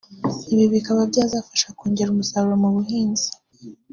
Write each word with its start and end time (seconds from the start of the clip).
ibi 0.53 0.65
bikaba 0.73 1.01
byazafasha 1.11 1.67
kongera 1.77 2.09
umusaruro 2.11 2.55
mu 2.63 2.69
buhinzi 2.75 3.27